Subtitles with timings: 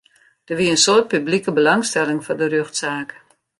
[0.47, 3.09] Der wie in soad publike belangstelling foar de rjochtsaak.